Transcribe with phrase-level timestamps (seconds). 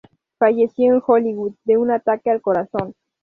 [0.39, 2.95] Falleció en Hollywood de un ataque al corazón.